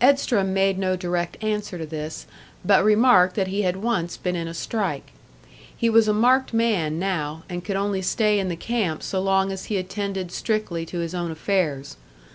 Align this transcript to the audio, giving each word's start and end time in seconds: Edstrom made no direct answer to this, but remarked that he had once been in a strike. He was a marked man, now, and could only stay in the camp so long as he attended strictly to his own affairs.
Edstrom 0.00 0.54
made 0.54 0.78
no 0.78 0.96
direct 0.96 1.36
answer 1.44 1.76
to 1.76 1.84
this, 1.84 2.26
but 2.64 2.82
remarked 2.82 3.34
that 3.34 3.48
he 3.48 3.60
had 3.60 3.76
once 3.76 4.16
been 4.16 4.34
in 4.34 4.48
a 4.48 4.54
strike. 4.54 5.10
He 5.76 5.90
was 5.90 6.08
a 6.08 6.14
marked 6.14 6.54
man, 6.54 6.98
now, 6.98 7.42
and 7.46 7.62
could 7.62 7.76
only 7.76 8.00
stay 8.00 8.38
in 8.38 8.48
the 8.48 8.56
camp 8.56 9.02
so 9.02 9.20
long 9.20 9.52
as 9.52 9.66
he 9.66 9.76
attended 9.76 10.32
strictly 10.32 10.86
to 10.86 11.00
his 11.00 11.14
own 11.14 11.30
affairs. 11.30 11.98